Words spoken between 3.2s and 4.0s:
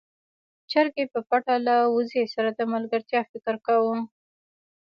فکر کاوه.